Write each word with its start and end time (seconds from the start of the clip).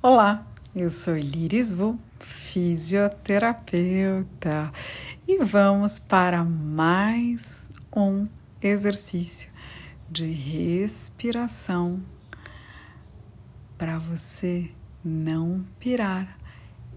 Olá, 0.00 0.46
eu 0.76 0.88
sou 0.90 1.16
Liris 1.16 1.74
Vu, 1.74 1.98
fisioterapeuta, 2.20 4.72
e 5.26 5.42
vamos 5.42 5.98
para 5.98 6.44
mais 6.44 7.72
um 7.92 8.28
exercício 8.62 9.50
de 10.08 10.30
respiração 10.30 12.00
para 13.76 13.98
você 13.98 14.70
não 15.04 15.66
pirar. 15.80 16.38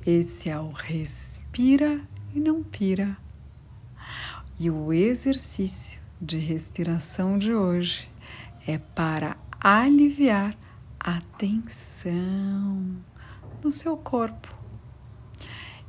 Esse 0.06 0.52
é 0.52 0.60
o 0.60 0.70
respira 0.70 2.00
e 2.36 2.40
não 2.40 2.62
pira. 2.62 3.18
E 4.60 4.70
o 4.70 4.94
exercício 4.94 6.00
de 6.22 6.38
respiração 6.38 7.40
de 7.40 7.52
hoje 7.52 8.08
é 8.68 8.78
para 8.78 9.38
aliviar 9.60 10.56
a 11.04 11.20
tensão 11.36 12.96
no 13.64 13.72
seu 13.72 13.98
corpo. 13.98 14.56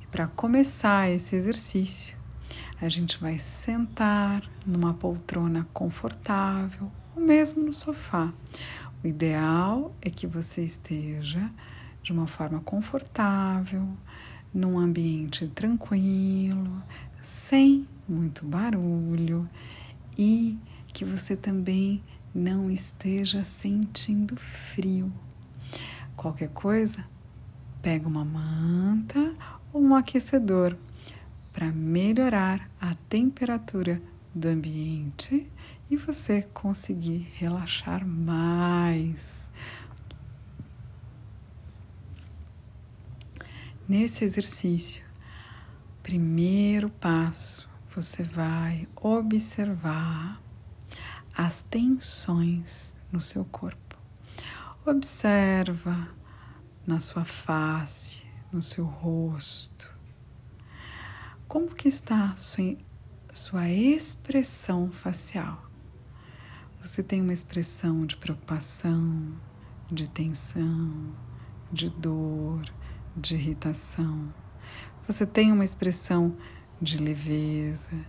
E 0.03 0.07
para 0.07 0.27
começar 0.27 1.11
esse 1.11 1.37
exercício, 1.37 2.17
a 2.81 2.89
gente 2.89 3.19
vai 3.21 3.37
sentar 3.37 4.43
numa 4.67 4.95
poltrona 4.95 5.69
confortável 5.73 6.91
ou 7.15 7.23
mesmo 7.23 7.63
no 7.63 7.75
sofá. 7.75 8.33
O 9.05 9.07
ideal 9.07 9.95
é 10.01 10.09
que 10.09 10.27
você 10.27 10.65
esteja 10.65 11.51
de 12.03 12.11
uma 12.11 12.27
forma 12.27 12.61
confortável, 12.61 13.87
num 14.53 14.79
ambiente 14.79 15.47
tranquilo, 15.49 16.83
sem 17.21 17.87
muito 18.09 18.47
barulho 18.47 19.49
e 20.17 20.59
que 20.87 21.05
você 21.05 21.37
também 21.37 22.03
não 22.35 22.71
esteja 22.71 23.45
sentindo 23.45 24.37
frio. 24.37 25.13
Qualquer 26.17 26.49
coisa, 26.51 27.05
pega 27.81 28.07
uma 28.07 28.25
manta 28.25 29.33
ou 29.73 29.83
um 29.83 29.95
aquecedor 29.95 30.77
para 31.53 31.71
melhorar 31.71 32.71
a 32.81 32.95
temperatura 33.09 34.01
do 34.35 34.49
ambiente 34.49 35.51
e 35.91 35.97
você 35.97 36.43
conseguir 36.43 37.29
relaxar 37.35 38.07
mais. 38.07 39.51
Nesse 43.87 44.25
exercício, 44.25 45.05
primeiro 46.03 46.89
passo, 46.89 47.69
você 47.95 48.23
vai 48.23 48.89
observar 48.97 50.42
as 51.37 51.63
tensões 51.63 52.95
no 53.11 53.21
seu 53.21 53.45
corpo. 53.45 53.97
Observa 54.85 56.09
na 56.87 56.99
sua 56.99 57.25
face, 57.25 58.23
no 58.53 58.63
seu 58.63 58.85
rosto, 58.85 59.91
como 61.47 61.75
que 61.75 61.87
está 61.87 62.31
a 62.31 62.37
sua, 62.37 62.77
sua 63.33 63.69
expressão 63.69 64.91
facial. 64.91 65.71
Você 66.81 67.03
tem 67.03 67.21
uma 67.21 67.33
expressão 67.33 68.05
de 68.05 68.17
preocupação, 68.17 69.33
de 69.91 70.09
tensão, 70.09 71.15
de 71.71 71.89
dor, 71.89 72.65
de 73.17 73.37
irritação. 73.37 74.35
Você 75.07 75.25
tem 75.25 75.53
uma 75.53 75.65
expressão 75.65 76.37
de 76.81 76.99
leveza, 76.99 78.05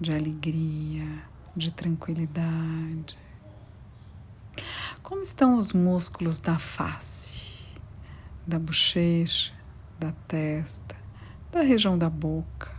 de 0.00 0.12
alegria, 0.14 1.22
de 1.56 1.70
tranquilidade. 1.70 3.16
Como 5.02 5.22
estão 5.22 5.56
os 5.56 5.72
músculos 5.72 6.38
da 6.38 6.58
face, 6.58 7.42
da 8.46 8.58
bochecha, 8.58 9.52
da 9.98 10.12
testa, 10.26 10.96
da 11.52 11.60
região 11.60 11.96
da 11.96 12.10
boca? 12.10 12.72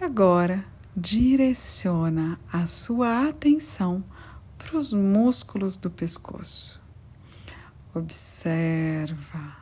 E 0.00 0.04
agora 0.04 0.64
direciona 0.96 2.38
a 2.52 2.66
sua 2.66 3.28
atenção 3.28 4.04
para 4.58 4.78
os 4.78 4.92
músculos 4.92 5.76
do 5.76 5.90
pescoço. 5.90 6.80
Observa, 7.94 9.56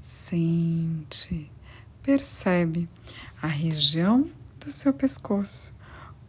sente, 0.00 1.50
percebe 2.02 2.88
a 3.40 3.46
região 3.46 4.28
do 4.58 4.72
seu 4.72 4.92
pescoço 4.92 5.78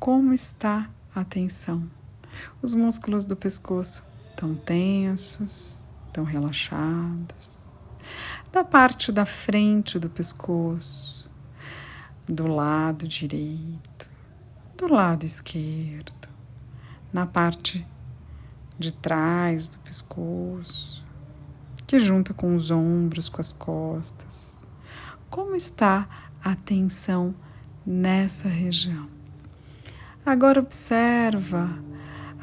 como 0.02 0.34
está 0.34 0.90
a 1.14 1.24
tensão. 1.24 1.88
Os 2.60 2.74
músculos 2.74 3.24
do 3.24 3.36
pescoço 3.36 4.04
estão 4.32 4.56
tensos, 4.56 5.78
estão 6.08 6.24
relaxados. 6.24 7.64
Da 8.52 8.64
parte 8.64 9.12
da 9.12 9.28
frente 9.28 10.00
do 10.00 10.10
pescoço, 10.10 11.30
do 12.28 12.48
lado 12.48 13.08
direito, 13.08 14.10
do 14.76 14.92
lado 14.92 15.24
esquerdo, 15.24 16.28
na 17.14 17.28
parte 17.28 17.86
de 18.80 18.92
trás 18.92 19.68
do 19.68 19.78
pescoço, 19.78 21.06
que 21.86 22.00
junta 22.00 22.34
com 22.34 22.56
os 22.56 22.72
ombros, 22.72 23.30
com 23.30 23.40
as 23.40 23.54
costas. 23.54 24.64
Como 25.30 25.56
está 25.56 26.32
a 26.44 26.56
tensão 26.56 27.36
nessa 27.86 28.50
região? 28.50 29.21
Agora 30.24 30.60
observa 30.60 31.68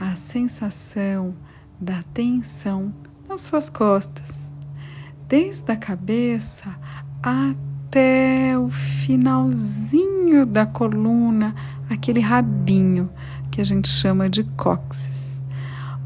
a 0.01 0.17
sensação 0.17 1.33
da 1.81 2.03
tensão 2.13 2.93
nas 3.29 3.43
suas 3.43 3.71
costas, 3.71 4.53
desde 5.29 5.71
a 5.71 5.77
cabeça 5.77 6.75
até 7.23 8.59
o 8.59 8.69
finalzinho 8.69 10.45
da 10.45 10.67
coluna, 10.67 11.55
aquele 11.89 12.21
rabinho 12.21 13.09
que 13.49 13.61
a 13.61 13.65
gente 13.65 13.89
chama 13.89 14.29
de 14.29 14.43
cóccix. 14.43 15.41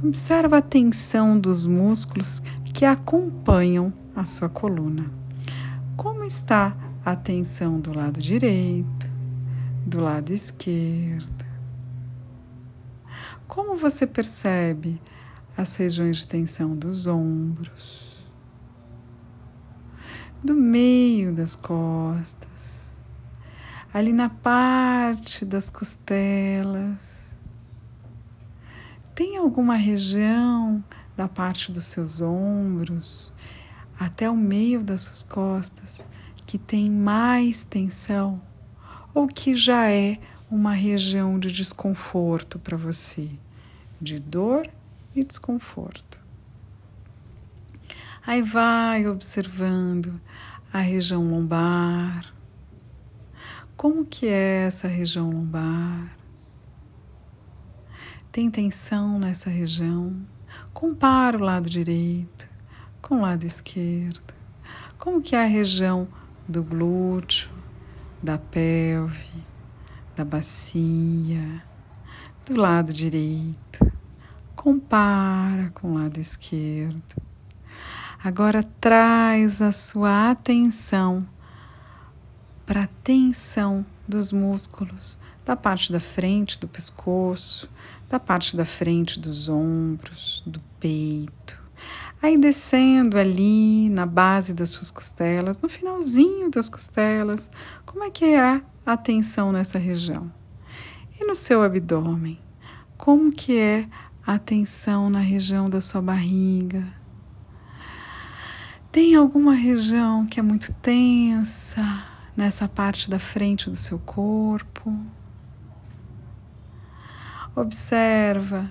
Observa 0.05 0.59
a 0.59 0.63
tensão 0.63 1.39
dos 1.39 1.65
músculos 1.65 2.43
que 2.65 2.85
acompanham 2.85 3.91
a 4.15 4.27
sua 4.27 4.51
coluna. 4.51 5.07
Como 5.97 6.23
está 6.23 6.77
a 7.03 7.17
tensão 7.17 7.81
do 7.81 7.97
lado 7.97 8.21
direito, 8.21 9.11
do 9.87 10.03
lado 10.03 10.35
esquerdo? 10.35 11.42
Como 13.55 13.77
você 13.77 14.07
percebe 14.07 14.99
as 15.55 15.77
regiões 15.77 16.17
de 16.17 16.27
tensão 16.27 16.75
dos 16.75 17.07
ombros, 17.07 18.17
do 20.43 20.55
meio 20.55 21.35
das 21.35 21.55
costas, 21.55 22.97
ali 23.93 24.11
na 24.11 24.31
parte 24.31 25.45
das 25.45 25.69
costelas? 25.69 26.97
Tem 29.15 29.37
alguma 29.37 29.75
região 29.75 30.83
da 31.15 31.29
parte 31.29 31.71
dos 31.71 31.85
seus 31.85 32.23
ombros 32.23 33.35
até 34.01 34.31
o 34.31 34.35
meio 34.35 34.83
das 34.83 35.03
suas 35.03 35.23
costas 35.23 36.07
que 36.47 36.57
tem 36.57 36.91
mais 36.91 37.65
tensão 37.65 38.41
ou 39.13 39.29
que 39.29 39.55
já 39.55 39.91
é 39.91 40.19
uma 40.53 40.75
região 40.75 41.39
de 41.39 41.51
desconforto 41.51 42.59
para 42.59 42.77
você, 42.77 43.31
de 43.99 44.19
dor 44.19 44.69
e 45.17 45.25
desconforto. 45.25 46.21
Aí 48.25 48.43
vai 48.43 49.09
observando 49.09 50.21
a 50.71 50.79
região 50.79 51.27
lombar. 51.27 52.35
Como 53.79 54.05
que 54.05 54.27
é 54.27 54.67
essa 54.67 54.87
região 54.87 55.31
lombar? 55.31 56.15
Tem 58.31 58.51
tensão 58.51 59.19
nessa 59.19 59.49
região? 59.49 60.15
Compara 60.75 61.39
o 61.39 61.41
lado 61.41 61.71
direito 61.71 62.47
com 63.01 63.17
o 63.17 63.21
lado 63.23 63.45
esquerdo. 63.45 64.35
Como 64.99 65.23
que 65.23 65.35
é 65.35 65.45
a 65.45 65.47
região 65.47 66.07
do 66.47 66.63
glúteo, 66.63 67.51
da 68.23 68.37
pelve? 68.37 69.52
Da 70.15 70.25
bacia, 70.25 71.63
do 72.47 72.61
lado 72.61 72.93
direito. 72.93 73.93
Compara 74.55 75.71
com 75.75 75.93
o 75.93 75.95
lado 75.95 76.19
esquerdo. 76.19 77.03
Agora 78.23 78.63
traz 78.81 79.61
a 79.61 79.73
sua 79.73 80.31
atenção 80.31 81.27
para 82.65 82.85
a 82.85 82.89
tensão 83.03 83.85
dos 84.07 84.33
músculos 84.33 85.19
da 85.45 85.57
parte 85.57 85.93
da 85.93 85.99
frente 85.99 86.59
do 86.59 86.69
pescoço, 86.69 87.69
da 88.09 88.21
parte 88.21 88.57
da 88.57 88.65
frente 88.65 89.19
dos 89.19 89.49
ombros, 89.49 90.43
do 90.47 90.61
peito. 90.79 91.61
Aí 92.23 92.39
descendo 92.39 93.19
ali 93.19 93.89
na 93.89 94.07
base 94.07 94.55
das 94.55 94.71
suas 94.71 94.91
costelas, 94.93 95.61
no 95.61 95.69
finalzinho 95.69 96.49
das 96.49 96.69
costelas, 96.69 97.51
como 97.85 98.05
é 98.05 98.11
que 98.11 98.25
é 98.25 98.63
a 98.85 98.97
tensão 98.97 99.53
nessa 99.53 99.79
região. 99.79 100.33
E 101.19 101.25
no 101.25 101.35
seu 101.35 101.63
abdômen, 101.63 102.39
como 102.97 103.33
que 103.33 103.59
é 103.59 103.89
a 104.27 104.39
tensão 104.39 105.11
na 105.11 105.21
região 105.21 105.69
da 105.69 105.81
sua 105.81 106.03
barriga? 106.03 106.87
Tem 108.91 109.15
alguma 109.15 109.55
região 109.55 110.27
que 110.27 110.39
é 110.39 110.43
muito 110.43 110.73
tensa 110.75 112.05
nessa 112.37 112.69
parte 112.69 113.09
da 113.09 113.19
frente 113.19 113.71
do 113.71 113.77
seu 113.77 113.99
corpo? 113.99 114.95
Observa 117.55 118.71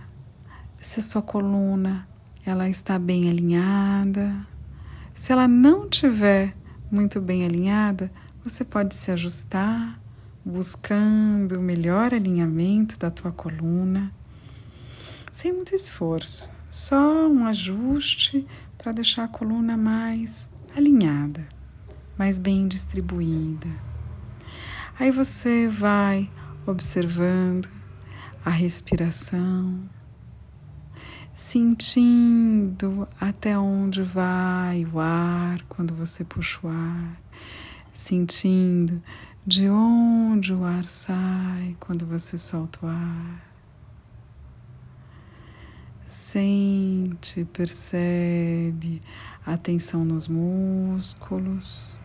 se 0.80 1.00
a 1.00 1.04
sua 1.04 1.22
coluna 1.22 2.08
ela 2.46 2.68
está 2.68 2.98
bem 2.98 3.30
alinhada. 3.30 4.46
Se 5.14 5.32
ela 5.32 5.48
não 5.48 5.88
tiver 5.88 6.56
muito 6.92 7.22
bem 7.22 7.46
alinhada, 7.46 8.12
você 8.44 8.66
pode 8.66 8.96
se 8.96 9.12
ajustar 9.12 10.01
buscando 10.44 11.58
o 11.60 11.62
melhor 11.62 12.14
alinhamento 12.14 12.98
da 12.98 13.12
tua 13.12 13.32
coluna, 13.32 14.12
sem 15.32 15.54
muito 15.54 15.74
esforço, 15.76 16.50
só 16.70 17.28
um 17.28 17.46
ajuste 17.46 18.46
para 18.78 18.92
deixar 18.92 19.26
a 19.26 19.28
coluna 19.28 19.78
mais 19.78 20.50
alinhada, 20.76 21.48
mais 22.18 22.40
bem 22.40 22.68
distribuída. 22.68 23.70
Aí 25.00 25.12
você 25.12 25.68
vai 25.68 26.30
observando 26.66 27.70
a 28.44 28.50
respiração, 28.50 29.80
sentindo 31.34 33.08
até 33.20 33.58
onde 33.58 34.02
vai 34.02 34.86
o 34.86 35.00
ar 35.00 35.62
quando 35.70 35.94
você 35.94 36.24
puxa 36.24 36.60
o 36.64 36.70
ar, 36.70 37.22
sentindo 37.94 39.02
de 39.46 39.68
onde 39.70 40.54
o 40.54 40.64
ar 40.64 40.86
sai 40.86 41.76
quando 41.80 42.06
você 42.06 42.38
solta 42.38 42.86
o 42.86 42.90
ar. 42.90 43.52
Sente, 46.06 47.44
percebe 47.46 49.02
a 49.46 49.58
tensão 49.58 50.06
nos 50.06 50.28
músculos, 50.28 51.96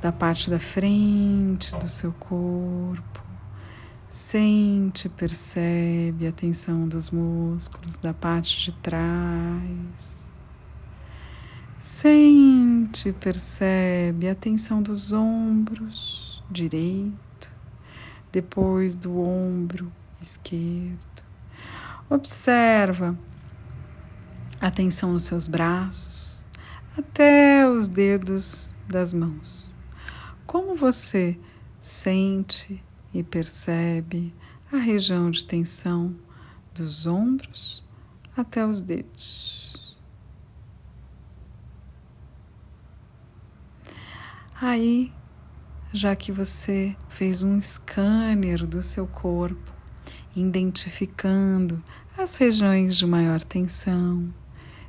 da 0.00 0.10
parte 0.10 0.50
da 0.50 0.58
frente 0.58 1.76
do 1.76 1.88
seu 1.88 2.12
corpo. 2.12 3.20
Sente, 4.08 5.08
percebe 5.08 6.26
a 6.26 6.32
tensão 6.32 6.88
dos 6.88 7.10
músculos 7.10 7.96
da 7.96 8.12
parte 8.12 8.58
de 8.58 8.72
trás. 8.72 10.31
Sente, 11.82 13.12
percebe 13.12 14.28
a 14.28 14.36
tensão 14.36 14.80
dos 14.80 15.12
ombros 15.12 16.40
direito, 16.48 17.50
depois 18.30 18.94
do 18.94 19.18
ombro 19.18 19.92
esquerdo. 20.20 21.24
Observa 22.08 23.18
a 24.60 24.70
tensão 24.70 25.12
nos 25.12 25.24
seus 25.24 25.48
braços 25.48 26.40
até 26.96 27.68
os 27.68 27.88
dedos 27.88 28.72
das 28.86 29.12
mãos. 29.12 29.74
Como 30.46 30.76
você 30.76 31.36
sente 31.80 32.80
e 33.12 33.24
percebe 33.24 34.32
a 34.72 34.76
região 34.76 35.32
de 35.32 35.44
tensão 35.44 36.14
dos 36.72 37.08
ombros 37.08 37.84
até 38.36 38.64
os 38.64 38.80
dedos. 38.80 39.61
Aí, 44.64 45.10
já 45.92 46.14
que 46.14 46.30
você 46.30 46.94
fez 47.08 47.42
um 47.42 47.60
scanner 47.60 48.64
do 48.64 48.80
seu 48.80 49.08
corpo, 49.08 49.72
identificando 50.36 51.82
as 52.16 52.36
regiões 52.36 52.96
de 52.96 53.04
maior 53.04 53.40
tensão, 53.40 54.32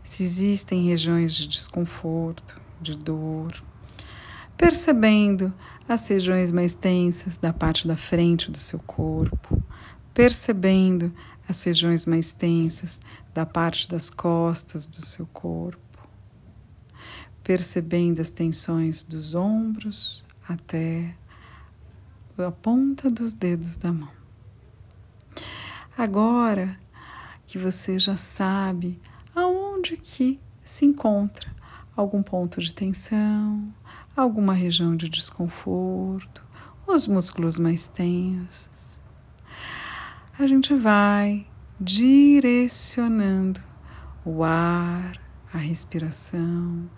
se 0.03 0.21
existem 0.21 0.89
regiões 0.89 1.33
de 1.33 1.47
desconforto, 1.47 2.61
de 2.79 2.95
dor, 2.95 3.63
percebendo 4.55 5.51
as 5.89 6.07
regiões 6.07 6.51
mais 6.51 6.75
tensas 6.75 7.39
da 7.39 7.51
parte 7.51 7.87
da 7.87 7.97
frente 7.97 8.51
do 8.51 8.59
seu 8.59 8.77
corpo, 8.77 9.59
percebendo 10.13 11.11
as 11.49 11.63
regiões 11.63 12.05
mais 12.05 12.31
tensas 12.31 13.01
da 13.33 13.43
parte 13.43 13.89
das 13.89 14.11
costas 14.11 14.85
do 14.85 15.03
seu 15.03 15.25
corpo, 15.33 15.92
percebendo 17.43 18.21
as 18.21 18.29
tensões 18.29 19.03
dos 19.03 19.35
ombros 19.35 20.23
até 20.47 21.13
a 22.37 22.51
ponta 22.51 23.09
dos 23.09 23.33
dedos 23.33 23.75
da 23.75 23.91
mão. 23.91 24.09
Agora 25.95 26.79
que 27.45 27.57
você 27.57 27.99
já 27.99 28.15
sabe 28.15 28.99
aonde 29.35 29.97
que 29.97 30.39
se 30.63 30.85
encontra 30.85 31.53
algum 31.95 32.23
ponto 32.23 32.61
de 32.61 32.73
tensão, 32.73 33.65
alguma 34.15 34.53
região 34.53 34.95
de 34.95 35.09
desconforto, 35.09 36.43
os 36.87 37.07
músculos 37.07 37.59
mais 37.59 37.87
tensos. 37.87 38.69
A 40.39 40.47
gente 40.47 40.73
vai 40.73 41.45
direcionando 41.79 43.61
o 44.25 44.43
ar, 44.43 45.19
a 45.53 45.57
respiração 45.57 46.89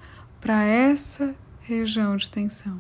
para 0.45 0.63
essa 0.63 1.33
região 1.61 2.15
de 2.15 2.29
tensão. 2.29 2.79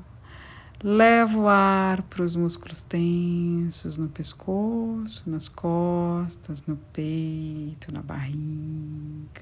Leva 0.83 1.35
o 1.35 1.47
ar 1.47 2.03
para 2.03 2.21
os 2.21 2.35
músculos 2.35 2.83
tensos 2.83 3.97
no 3.97 4.07
pescoço, 4.07 5.23
nas 5.25 5.49
costas, 5.49 6.67
no 6.67 6.75
peito, 6.93 7.91
na 7.91 8.03
barriga. 8.03 9.41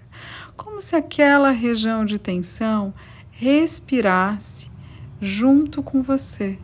Como 0.55 0.81
se 0.81 0.95
aquela 0.95 1.51
região 1.51 2.05
de 2.05 2.17
tensão 2.17 2.93
respirasse 3.29 4.71
junto 5.19 5.83
com 5.83 6.01
você. 6.01 6.57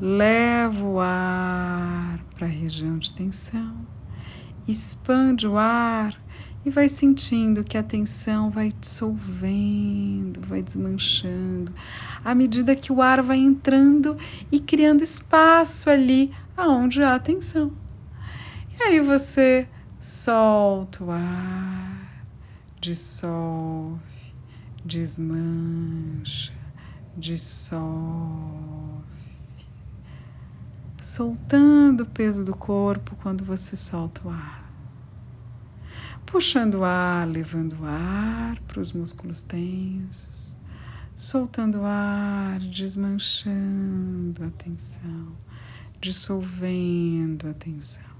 Leva 0.00 0.86
o 0.86 0.98
ar 1.00 2.18
para 2.34 2.46
a 2.46 2.50
região 2.50 2.98
de 2.98 3.12
tensão, 3.12 3.76
expande 4.66 5.46
o 5.46 5.58
ar 5.58 6.18
e 6.64 6.70
vai 6.70 6.88
sentindo 6.88 7.64
que 7.64 7.78
a 7.78 7.82
tensão 7.82 8.50
vai 8.50 8.70
dissolvendo, 8.80 10.40
vai 10.40 10.62
desmanchando, 10.62 11.72
à 12.24 12.34
medida 12.34 12.76
que 12.76 12.92
o 12.92 13.00
ar 13.00 13.22
vai 13.22 13.38
entrando 13.38 14.16
e 14.50 14.60
criando 14.60 15.02
espaço 15.02 15.88
ali 15.88 16.32
aonde 16.56 17.02
há 17.02 17.18
tensão. 17.18 17.72
E 18.78 18.82
aí 18.82 19.00
você 19.00 19.66
solta 20.00 21.04
o 21.04 21.10
ar, 21.10 22.24
dissolve, 22.80 23.98
desmancha 24.84 26.58
dissolve, 27.18 27.82
soltando 31.02 32.04
o 32.04 32.06
peso 32.06 32.44
do 32.44 32.54
corpo 32.54 33.16
quando 33.20 33.44
você 33.44 33.76
solta 33.76 34.26
o 34.26 34.30
ar. 34.30 34.57
Puxando 36.30 36.76
o 36.76 36.84
ar, 36.84 37.26
levando 37.26 37.80
o 37.80 37.84
ar 37.86 38.60
para 38.68 38.80
os 38.80 38.92
músculos 38.92 39.40
tensos, 39.42 40.56
soltando 41.16 41.80
o 41.80 41.84
ar, 41.84 42.60
desmanchando 42.60 44.44
a 44.44 44.50
tensão, 44.50 45.32
dissolvendo 46.00 47.48
a 47.48 47.54
tensão 47.54 48.18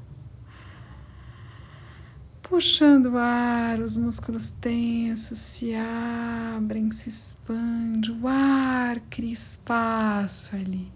puxando 2.48 3.12
o 3.12 3.18
ar, 3.18 3.78
os 3.78 3.96
músculos 3.96 4.48
tensos 4.50 5.38
se 5.38 5.74
abrem, 5.74 6.90
se 6.90 7.10
expande, 7.10 8.10
o 8.10 8.26
ar 8.26 9.00
cria 9.10 9.32
espaço 9.32 10.56
ali. 10.56 10.90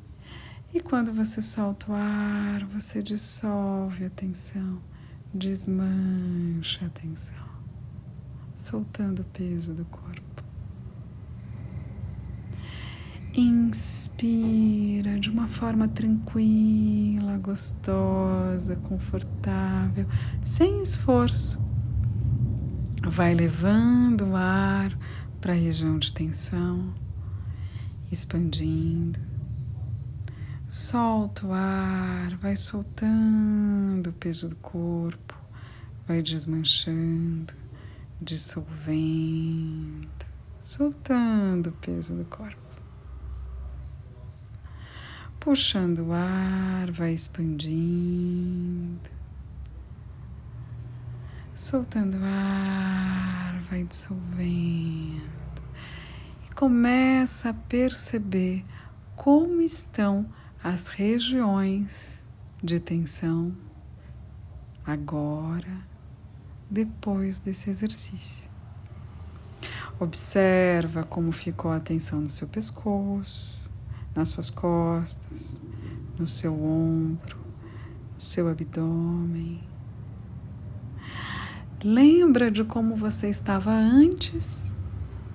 E 0.72 0.80
quando 0.80 1.12
você 1.12 1.42
solta 1.42 1.92
o 1.92 1.94
ar, 1.94 2.64
você 2.64 3.02
dissolve 3.02 4.06
a 4.06 4.10
tensão, 4.10 4.80
desmancha 5.34 6.86
a 6.86 6.90
tensão, 6.90 7.48
soltando 8.54 9.20
o 9.20 9.24
peso 9.24 9.72
do 9.72 9.84
corpo. 9.86 10.22
Inspira 13.34 15.18
de 15.18 15.30
uma 15.30 15.48
forma 15.48 15.88
tranquila, 15.88 17.38
gostosa, 17.38 18.76
confortável, 18.76 20.06
sem 20.44 20.82
esforço. 20.82 21.58
Vai 23.08 23.34
levando 23.34 24.26
o 24.26 24.36
ar 24.36 24.96
para 25.40 25.54
a 25.54 25.56
região 25.56 25.98
de 25.98 26.12
tensão, 26.12 26.92
expandindo. 28.12 29.31
Solta 30.74 31.46
o 31.46 31.52
ar, 31.52 32.34
vai 32.38 32.56
soltando 32.56 34.08
o 34.08 34.12
peso 34.14 34.48
do 34.48 34.56
corpo, 34.56 35.36
vai 36.08 36.22
desmanchando, 36.22 37.52
dissolvendo, 38.18 40.08
soltando 40.62 41.68
o 41.68 41.72
peso 41.72 42.16
do 42.16 42.24
corpo. 42.24 42.56
Puxando 45.38 46.06
o 46.06 46.12
ar, 46.14 46.90
vai 46.90 47.12
expandindo. 47.12 49.10
Soltando 51.54 52.16
ar, 52.24 53.60
vai 53.68 53.84
dissolvendo 53.84 55.20
e 56.48 56.54
começa 56.54 57.50
a 57.50 57.54
perceber 57.54 58.64
como 59.14 59.60
estão 59.60 60.26
as 60.62 60.86
regiões 60.86 62.22
de 62.62 62.78
tensão 62.78 63.52
agora, 64.86 65.80
depois 66.70 67.40
desse 67.40 67.68
exercício. 67.68 68.48
Observa 69.98 71.02
como 71.02 71.32
ficou 71.32 71.72
a 71.72 71.80
tensão 71.80 72.20
no 72.20 72.30
seu 72.30 72.46
pescoço, 72.46 73.60
nas 74.14 74.28
suas 74.28 74.50
costas, 74.50 75.60
no 76.16 76.28
seu 76.28 76.54
ombro, 76.54 77.38
no 78.14 78.20
seu 78.20 78.48
abdômen. 78.48 79.60
Lembra 81.82 82.52
de 82.52 82.62
como 82.62 82.94
você 82.94 83.28
estava 83.28 83.72
antes 83.72 84.70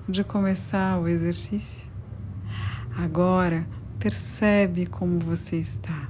de 0.08 0.24
começar 0.24 0.98
o 0.98 1.06
exercício? 1.06 1.86
Agora 2.96 3.68
percebe 4.08 4.86
como 4.86 5.20
você 5.20 5.58
está. 5.58 6.10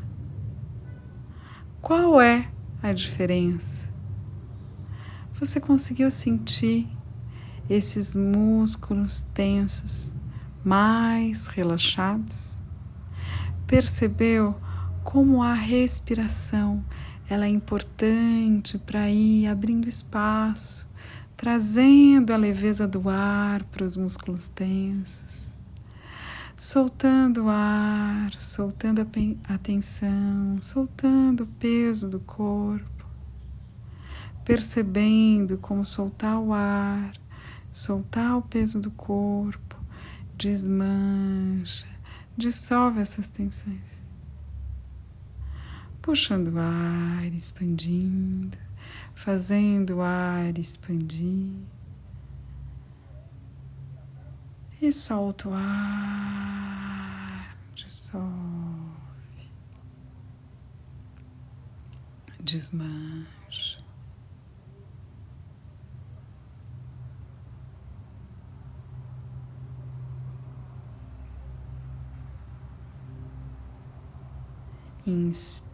Qual 1.81 2.21
é 2.21 2.47
a 2.79 2.93
diferença? 2.93 3.89
Você 5.39 5.59
conseguiu 5.59 6.11
sentir 6.11 6.87
esses 7.67 8.13
músculos 8.13 9.21
tensos 9.33 10.13
mais 10.63 11.47
relaxados? 11.47 12.55
Percebeu 13.65 14.55
como 15.03 15.41
a 15.41 15.55
respiração 15.55 16.85
ela 17.27 17.45
é 17.45 17.49
importante 17.49 18.77
para 18.77 19.09
ir 19.09 19.47
abrindo 19.47 19.87
espaço, 19.87 20.87
trazendo 21.35 22.31
a 22.31 22.37
leveza 22.37 22.87
do 22.87 23.09
ar 23.09 23.63
para 23.63 23.83
os 23.83 23.97
músculos 23.97 24.49
tensos, 24.49 25.46
soltando 26.57 27.45
o 27.45 27.49
ar, 27.49 28.33
soltando 28.41 29.07
a 29.47 29.57
tensão, 29.57 30.57
soltando 30.59 31.45
o 31.45 31.47
peso 31.47 32.09
do 32.09 32.19
corpo, 32.19 33.05
percebendo 34.43 35.57
como 35.57 35.85
soltar 35.85 36.37
o 36.37 36.51
ar 36.53 37.13
soltar 37.77 38.35
o 38.35 38.41
peso 38.41 38.79
do 38.79 38.89
corpo, 38.89 39.75
desmancha, 40.35 41.87
dissolve 42.35 43.01
essas 43.01 43.29
tensões. 43.29 44.01
Puxando 46.01 46.47
o 46.47 46.59
ar, 46.59 47.25
expandindo, 47.33 48.57
fazendo 49.13 49.97
o 49.97 50.01
ar 50.01 50.57
expandir. 50.57 51.53
E 54.79 54.91
solta 54.91 55.49
o 55.49 55.53
ar, 55.55 57.57
dissolve, 57.73 59.49
desmancha. 62.39 63.83
Inspira, 75.07 75.65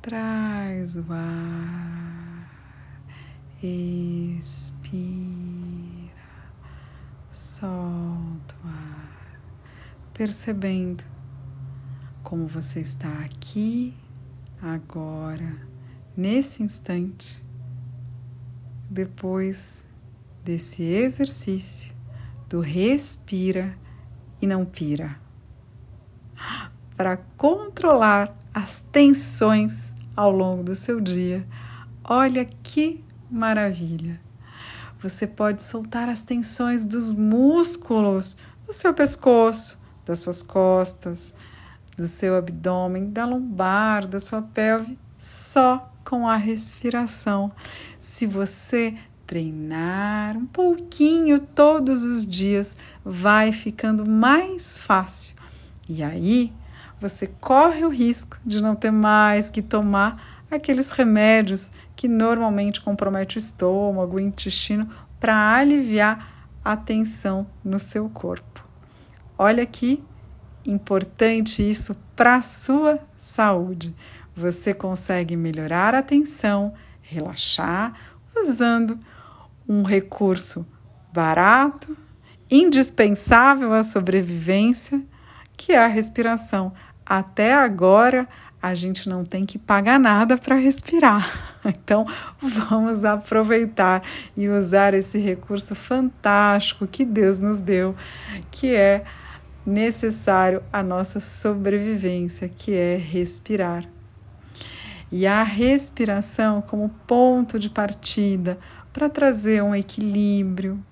traz 0.00 0.94
o 0.96 1.12
ar, 1.12 2.48
expira, 3.60 4.71
solta 7.28 8.54
o 8.64 8.68
ar, 8.68 9.40
percebendo 10.14 11.04
como 12.22 12.46
você 12.46 12.80
está 12.80 13.10
aqui, 13.20 13.94
agora, 14.60 15.56
nesse 16.16 16.62
instante, 16.62 17.44
depois 18.88 19.84
desse 20.44 20.82
exercício 20.82 21.92
do 22.48 22.60
respira 22.60 23.76
e 24.40 24.46
não 24.46 24.64
pira 24.64 25.20
para 26.96 27.16
controlar 27.36 28.32
as 28.54 28.80
tensões 28.80 29.92
ao 30.14 30.30
longo 30.30 30.62
do 30.62 30.74
seu 30.74 31.00
dia. 31.00 31.44
Olha 32.04 32.44
que 32.44 33.02
maravilha! 33.28 34.21
Você 35.02 35.26
pode 35.26 35.64
soltar 35.64 36.08
as 36.08 36.22
tensões 36.22 36.84
dos 36.84 37.10
músculos 37.10 38.36
do 38.64 38.72
seu 38.72 38.94
pescoço, 38.94 39.76
das 40.04 40.20
suas 40.20 40.42
costas, 40.42 41.34
do 41.96 42.06
seu 42.06 42.36
abdômen, 42.36 43.10
da 43.10 43.26
lombar, 43.26 44.06
da 44.06 44.20
sua 44.20 44.40
pelve, 44.42 44.96
só 45.16 45.92
com 46.04 46.28
a 46.28 46.36
respiração. 46.36 47.50
Se 48.00 48.26
você 48.26 48.94
treinar 49.26 50.36
um 50.36 50.46
pouquinho 50.46 51.40
todos 51.40 52.04
os 52.04 52.24
dias, 52.24 52.76
vai 53.04 53.50
ficando 53.50 54.08
mais 54.08 54.76
fácil. 54.76 55.34
E 55.88 56.04
aí 56.04 56.52
você 57.00 57.26
corre 57.26 57.84
o 57.84 57.88
risco 57.88 58.38
de 58.46 58.62
não 58.62 58.76
ter 58.76 58.92
mais 58.92 59.50
que 59.50 59.62
tomar 59.62 60.31
aqueles 60.56 60.90
remédios 60.90 61.72
que 61.96 62.06
normalmente 62.06 62.80
comprometem 62.80 63.36
o 63.36 63.38
estômago, 63.38 64.16
o 64.16 64.20
intestino, 64.20 64.88
para 65.18 65.54
aliviar 65.54 66.48
a 66.64 66.76
tensão 66.76 67.46
no 67.64 67.78
seu 67.78 68.08
corpo. 68.08 68.66
Olha 69.38 69.64
que 69.64 70.02
importante 70.64 71.68
isso 71.68 71.96
para 72.14 72.36
a 72.36 72.42
sua 72.42 73.00
saúde. 73.16 73.94
Você 74.34 74.72
consegue 74.72 75.36
melhorar 75.36 75.94
a 75.94 76.02
tensão, 76.02 76.74
relaxar, 77.00 77.94
usando 78.36 78.98
um 79.68 79.82
recurso 79.82 80.66
barato, 81.12 81.96
indispensável 82.50 83.72
à 83.72 83.82
sobrevivência, 83.82 85.02
que 85.56 85.72
é 85.72 85.78
a 85.78 85.88
respiração 85.88 86.72
até 87.04 87.54
agora 87.54 88.28
a 88.62 88.76
gente 88.76 89.08
não 89.08 89.24
tem 89.24 89.44
que 89.44 89.58
pagar 89.58 89.98
nada 89.98 90.38
para 90.38 90.54
respirar. 90.54 91.48
Então, 91.64 92.04
vamos 92.40 93.04
aproveitar 93.04 94.02
e 94.36 94.48
usar 94.48 94.94
esse 94.94 95.16
recurso 95.16 95.76
fantástico 95.76 96.88
que 96.88 97.04
Deus 97.04 97.38
nos 97.38 97.60
deu, 97.60 97.94
que 98.50 98.74
é 98.74 99.04
necessário 99.64 100.60
à 100.72 100.82
nossa 100.82 101.20
sobrevivência, 101.20 102.48
que 102.48 102.74
é 102.74 102.96
respirar. 102.96 103.84
E 105.12 105.24
a 105.24 105.44
respiração 105.44 106.60
como 106.60 106.88
ponto 107.06 107.60
de 107.60 107.70
partida 107.70 108.58
para 108.92 109.08
trazer 109.08 109.62
um 109.62 109.72
equilíbrio, 109.72 110.84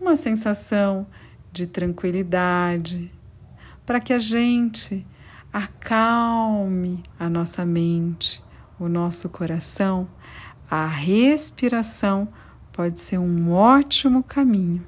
uma 0.00 0.16
sensação 0.16 1.06
de 1.52 1.68
tranquilidade, 1.68 3.12
para 3.86 4.00
que 4.00 4.12
a 4.12 4.18
gente 4.18 5.06
acalme 5.52 7.02
a 7.18 7.28
nossa 7.28 7.64
mente, 7.64 8.42
o 8.78 8.88
nosso 8.88 9.28
coração, 9.28 10.08
a 10.70 10.86
respiração 10.86 12.28
pode 12.72 13.00
ser 13.00 13.18
um 13.18 13.52
ótimo 13.52 14.22
caminho. 14.22 14.86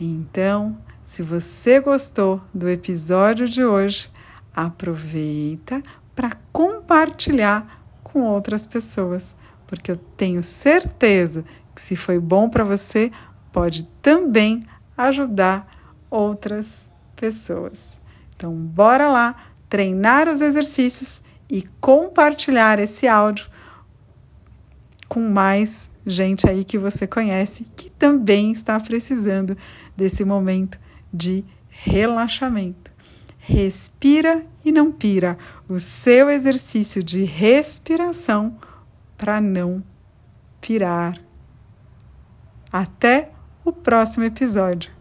Então, 0.00 0.76
se 1.04 1.22
você 1.22 1.80
gostou 1.80 2.42
do 2.52 2.68
episódio 2.68 3.48
de 3.48 3.64
hoje, 3.64 4.10
aproveita 4.54 5.80
para 6.14 6.36
compartilhar 6.52 7.84
com 8.02 8.22
outras 8.22 8.66
pessoas, 8.66 9.36
porque 9.66 9.90
eu 9.90 9.96
tenho 9.96 10.42
certeza 10.42 11.44
que 11.74 11.80
se 11.80 11.96
foi 11.96 12.18
bom 12.18 12.48
para 12.48 12.64
você, 12.64 13.10
pode 13.52 13.84
também 14.02 14.64
ajudar 14.96 15.68
outras 16.10 16.90
pessoas. 17.16 18.00
Então, 18.44 18.54
bora 18.54 19.08
lá 19.08 19.34
treinar 19.70 20.28
os 20.28 20.42
exercícios 20.42 21.24
e 21.48 21.62
compartilhar 21.80 22.78
esse 22.78 23.08
áudio 23.08 23.48
com 25.08 25.30
mais 25.30 25.90
gente 26.06 26.46
aí 26.46 26.62
que 26.62 26.76
você 26.76 27.06
conhece 27.06 27.66
que 27.74 27.90
também 27.90 28.52
está 28.52 28.78
precisando 28.78 29.56
desse 29.96 30.26
momento 30.26 30.78
de 31.10 31.42
relaxamento. 31.70 32.92
Respira 33.38 34.44
e 34.62 34.70
não 34.70 34.92
pira. 34.92 35.38
O 35.66 35.78
seu 35.78 36.28
exercício 36.28 37.02
de 37.02 37.24
respiração 37.24 38.58
para 39.16 39.40
não 39.40 39.82
pirar. 40.60 41.18
Até 42.70 43.30
o 43.64 43.72
próximo 43.72 44.26
episódio. 44.26 44.92